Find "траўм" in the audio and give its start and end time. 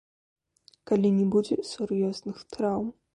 2.55-2.89